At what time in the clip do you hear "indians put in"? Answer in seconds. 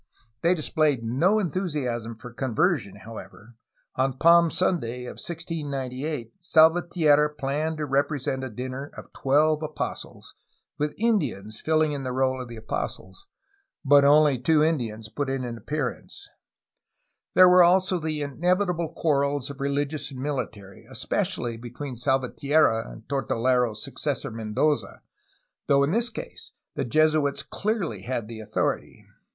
14.63-15.43